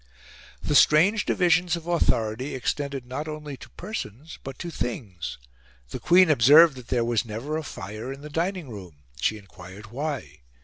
[0.63, 5.37] The strange divisions of authority extended not only to persons but to things.
[5.89, 9.03] The Queen observed that there was never a fire in the dining room.
[9.19, 10.39] She enquired why.